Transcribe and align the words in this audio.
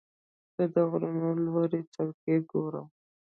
زه 0.55 0.63
د 0.73 0.75
غرونو 0.89 1.29
لوړې 1.45 1.81
څوکې 1.93 2.35
ګورم. 2.51 2.87